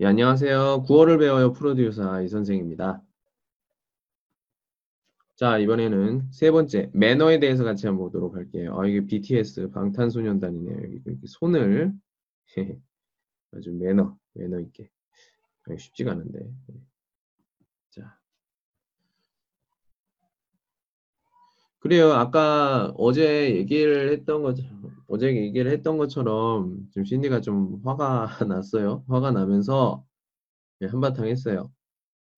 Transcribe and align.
예, 0.00 0.04
안녕하세요. 0.04 0.82
구어를 0.82 1.16
배워요 1.16 1.54
프로듀서 1.54 2.20
이 2.20 2.28
선생입니다. 2.28 3.02
자, 5.36 5.56
이번에는 5.56 6.32
세 6.32 6.50
번째 6.50 6.90
매너에 6.92 7.38
대해서 7.38 7.64
같이 7.64 7.86
한번 7.86 8.04
보도록 8.04 8.34
할게요. 8.36 8.78
아, 8.78 8.86
이게 8.86 9.06
BTS 9.06 9.70
방탄소년단이네요. 9.70 10.76
여기 10.76 11.00
이렇게 11.02 11.26
손을 11.26 11.94
아주 13.52 13.72
매너, 13.72 14.18
매너 14.34 14.60
있게. 14.60 14.90
아, 15.66 15.76
쉽지가 15.78 16.12
않은데. 16.12 16.40
예. 16.40 16.74
자. 17.88 18.18
그래요. 21.78 22.12
아까 22.12 22.92
어제 22.98 23.54
얘기를 23.56 24.12
했던 24.12 24.42
것처럼, 24.42 24.95
어제 25.16 25.34
얘기를 25.34 25.70
했던 25.72 25.96
것처럼, 25.96 26.88
지금 26.90 27.04
신디가 27.04 27.40
좀 27.40 27.80
화가 27.84 28.26
났어요. 28.48 29.04
화가 29.08 29.30
나면서, 29.32 30.04
예, 30.82 30.86
한바탕 30.86 31.26
했어요. 31.26 31.72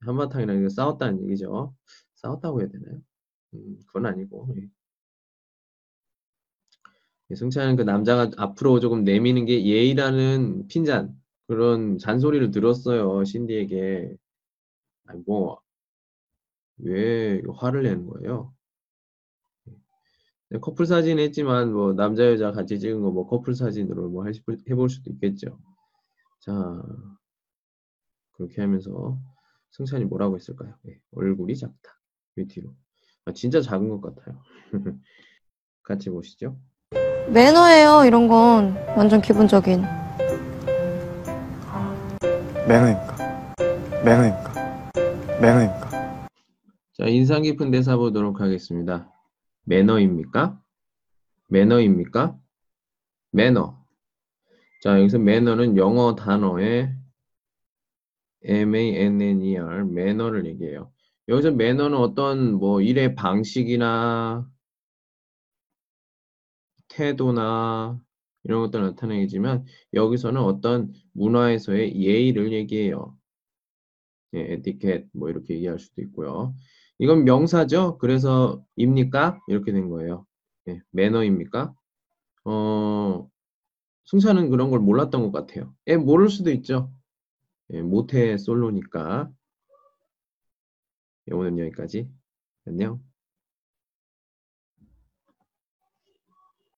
한바탕이라는 0.00 0.62
게 0.62 0.68
싸웠다는 0.68 1.24
얘기죠. 1.24 1.74
싸웠다고 2.16 2.60
해야 2.60 2.68
되나요? 2.68 3.00
음, 3.54 3.78
그건 3.86 4.06
아니고. 4.06 4.48
예. 4.58 4.68
예, 7.30 7.34
승찬은 7.34 7.76
그 7.76 7.82
남자가 7.82 8.30
앞으로 8.36 8.80
조금 8.80 9.04
내미는 9.04 9.46
게 9.46 9.64
예의라는 9.66 10.68
핀잔, 10.68 11.14
그런 11.48 11.98
잔소리를 11.98 12.50
들었어요. 12.50 13.24
신디에게. 13.24 14.14
아니, 15.06 15.22
뭐, 15.26 15.60
왜 16.78 17.42
화를 17.54 17.82
내는 17.82 18.06
거예요? 18.06 18.55
네, 20.50 20.58
커플 20.60 20.86
사진 20.86 21.18
했지만 21.18 21.72
뭐 21.72 21.92
남자 21.92 22.24
여자 22.26 22.52
같이 22.52 22.78
찍은 22.78 23.00
거 23.02 23.10
뭐 23.10 23.26
커플 23.26 23.54
사진으로 23.54 24.08
뭐 24.10 24.24
할- 24.24 24.32
해볼 24.70 24.88
수도 24.88 25.10
있겠죠. 25.10 25.58
자 26.40 26.52
그렇게 28.32 28.60
하면서 28.62 29.18
승찬이 29.72 30.04
뭐라고 30.04 30.36
했을까요? 30.36 30.74
예, 30.88 30.98
얼굴이 31.12 31.56
작다. 31.56 31.98
위티로. 32.36 32.74
아, 33.24 33.32
진짜 33.32 33.60
작은 33.60 33.88
것 33.88 34.00
같아요. 34.00 34.40
같이 35.82 36.10
보시죠. 36.10 36.56
매너예요, 37.32 38.04
이런 38.06 38.28
건. 38.28 38.76
완전 38.96 39.20
기본적인. 39.20 39.82
매너입니까? 42.68 43.16
매너입니까? 44.04 44.90
매너입니까? 45.40 45.90
자 46.98 47.06
인상 47.06 47.42
깊은 47.42 47.70
대사 47.70 47.96
보도록 47.96 48.40
하겠습니다. 48.40 49.10
매너입니까? 49.66 50.60
매너입니까? 51.48 52.38
매너. 53.32 53.84
자 54.82 54.98
여기서 54.98 55.18
매너는 55.18 55.76
영어 55.76 56.14
단어의 56.14 56.94
M-A-N-N-E-R 58.44 59.84
매너를 59.86 60.46
얘기해요. 60.46 60.92
여기서 61.28 61.50
매너는 61.50 61.96
어떤 61.98 62.54
뭐 62.54 62.80
일의 62.80 63.14
방식이나 63.14 64.48
태도나 66.88 68.00
이런 68.44 68.62
것들 68.62 68.80
나타내지만 68.82 69.64
여기서는 69.92 70.40
어떤 70.40 70.92
문화에서의 71.12 72.00
예의를 72.00 72.52
얘기해요. 72.52 73.16
예, 74.34 74.52
에티켓 74.54 75.08
뭐 75.12 75.28
이렇게 75.28 75.54
얘기할 75.54 75.78
수도 75.80 76.00
있고요. 76.02 76.54
이건 76.98 77.24
명사죠. 77.24 77.98
그래서 77.98 78.64
입니까? 78.76 79.38
이렇게 79.48 79.72
된 79.72 79.88
거예요. 79.88 80.26
예, 80.68 80.80
매너입니까? 80.90 81.74
어, 82.44 83.30
승찬은 84.06 84.50
그런 84.50 84.70
걸 84.70 84.80
몰랐던 84.80 85.22
것 85.22 85.32
같아요. 85.32 85.74
예, 85.88 85.96
모를 85.96 86.28
수도 86.28 86.50
있죠. 86.52 86.92
예, 87.72 87.82
모태 87.82 88.38
솔로니까. 88.38 89.30
예, 91.30 91.34
오늘 91.34 91.58
여기까지. 91.66 92.08
안녕. 92.66 93.00